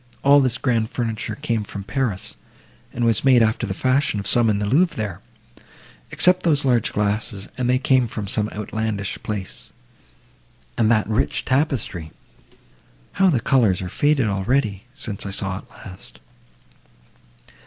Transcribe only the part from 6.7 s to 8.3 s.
glasses, and they came from